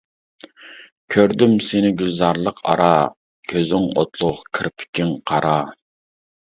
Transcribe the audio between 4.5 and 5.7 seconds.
كىرپىكىڭ قارا.